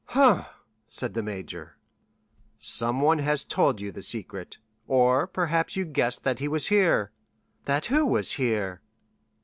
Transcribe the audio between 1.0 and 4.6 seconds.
the major. "Someone has told you the secret;